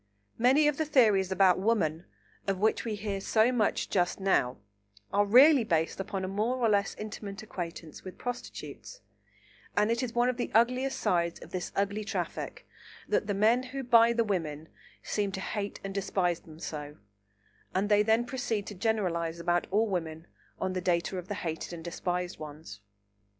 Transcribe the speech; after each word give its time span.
Many 0.39 0.67
of 0.67 0.77
the 0.77 0.85
theories 0.85 1.31
about 1.31 1.59
Woman, 1.59 2.05
of 2.47 2.57
which 2.57 2.83
we 2.85 2.95
hear 2.95 3.21
so 3.21 3.51
much 3.51 3.87
just 3.87 4.19
now, 4.19 4.57
are 5.13 5.27
really 5.27 5.63
based 5.63 5.99
upon 5.99 6.23
a 6.25 6.27
more 6.27 6.57
or 6.57 6.67
less 6.69 6.95
intimate 6.97 7.43
acquaintance 7.43 8.03
with 8.03 8.17
prostitutes, 8.17 9.01
and 9.77 9.91
it 9.91 10.01
is 10.01 10.15
one 10.15 10.27
of 10.27 10.37
the 10.37 10.49
ugliest 10.55 10.97
sides 10.99 11.39
of 11.41 11.51
this 11.51 11.71
ugly 11.75 12.03
traffic 12.03 12.67
that 13.07 13.27
the 13.27 13.35
men 13.35 13.61
who 13.61 13.83
buy 13.83 14.11
the 14.11 14.23
women 14.23 14.69
seem 15.03 15.31
to 15.33 15.39
hate 15.39 15.79
and 15.83 15.93
despise 15.93 16.39
them 16.39 16.57
so, 16.57 16.97
and 17.75 17.87
they 17.87 18.01
then 18.01 18.25
proceed 18.25 18.65
to 18.65 18.73
generalise 18.73 19.39
about 19.39 19.67
all 19.69 19.85
women 19.85 20.25
on 20.59 20.73
the 20.73 20.81
data 20.81 21.19
of 21.19 21.27
the 21.27 21.35
hated 21.35 21.73
and 21.73 21.83
despised 21.83 22.39
ones. 22.39 22.79